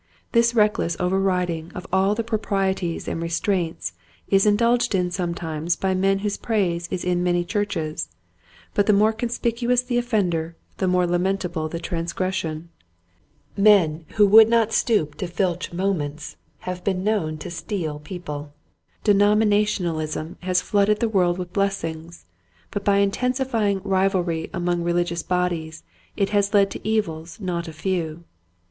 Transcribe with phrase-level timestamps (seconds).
[0.31, 3.93] This reckless overriding of all the proprieties and restraints
[4.29, 8.09] is indulged in sometimes by men whose praise is in many churches,
[8.73, 12.69] but the mxore conspicuous the offender the more lamentable the trans gression.
[13.55, 15.99] Men who would not stoop to filch 1 62 Qtiiet Hints to Growing Preachers.
[15.99, 18.53] moments have been known to steal peo ple.
[19.03, 22.25] Denominationalism has flooded the world with blessings,
[22.71, 25.83] but by intensifying rivalry among religious bodies
[26.17, 28.23] it has led to evils not a few.